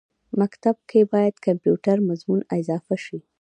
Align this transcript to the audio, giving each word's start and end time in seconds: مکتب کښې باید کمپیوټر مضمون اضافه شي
مکتب 0.39 0.75
کښې 0.89 1.01
باید 1.13 1.35
کمپیوټر 1.45 1.97
مضمون 2.09 2.39
اضافه 2.57 2.95
شي 3.05 3.17